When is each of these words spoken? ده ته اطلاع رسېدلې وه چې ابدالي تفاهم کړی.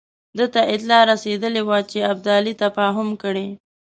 ده 0.37 0.45
ته 0.53 0.61
اطلاع 0.73 1.01
رسېدلې 1.11 1.61
وه 1.67 1.79
چې 1.91 1.97
ابدالي 2.11 2.53
تفاهم 2.63 3.09
کړی. 3.23 3.47